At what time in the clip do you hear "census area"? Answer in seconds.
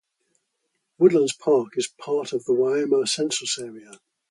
3.07-3.99